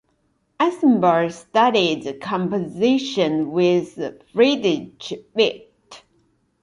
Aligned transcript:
Eschborn 0.59 1.31
studied 1.31 2.19
composition 2.19 3.51
with 3.51 3.99
Friedrich 4.33 5.29
Witt. 5.35 6.01